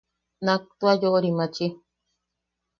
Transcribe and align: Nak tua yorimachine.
Nak 0.45 0.61
tua 0.79 0.93
yorimachine. 1.01 1.77